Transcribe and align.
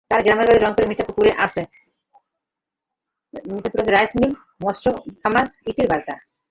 তার 0.11 0.21
গ্রামের 0.23 0.47
বাড়ি 0.47 0.59
রংপুরের 0.59 0.89
মিঠাপুকুরে 0.89 1.31
আছে 1.45 1.61
রাইস 3.91 4.11
মিল, 4.19 4.31
মৎস্য 4.61 4.85
খামার, 5.21 5.45
ইটের 5.69 5.87
ভাটা। 5.91 6.15